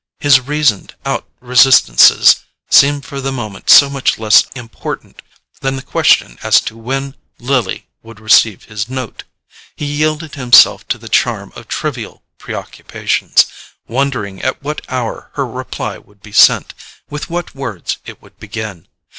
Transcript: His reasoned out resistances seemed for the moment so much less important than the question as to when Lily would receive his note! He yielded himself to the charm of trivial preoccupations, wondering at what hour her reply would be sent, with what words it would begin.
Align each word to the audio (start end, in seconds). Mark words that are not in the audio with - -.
His 0.17 0.39
reasoned 0.39 0.95
out 1.05 1.29
resistances 1.41 2.37
seemed 2.71 3.05
for 3.05 3.21
the 3.21 3.31
moment 3.31 3.69
so 3.69 3.87
much 3.87 4.17
less 4.17 4.41
important 4.55 5.21
than 5.59 5.75
the 5.75 5.83
question 5.83 6.39
as 6.41 6.59
to 6.61 6.75
when 6.75 7.13
Lily 7.37 7.85
would 8.01 8.19
receive 8.19 8.63
his 8.63 8.89
note! 8.89 9.25
He 9.75 9.85
yielded 9.85 10.33
himself 10.33 10.87
to 10.87 10.97
the 10.97 11.07
charm 11.07 11.53
of 11.55 11.67
trivial 11.67 12.23
preoccupations, 12.39 13.45
wondering 13.87 14.41
at 14.41 14.63
what 14.63 14.81
hour 14.91 15.29
her 15.35 15.45
reply 15.45 15.99
would 15.99 16.23
be 16.23 16.31
sent, 16.31 16.73
with 17.11 17.29
what 17.29 17.53
words 17.53 17.97
it 18.03 18.23
would 18.23 18.39
begin. 18.39 18.87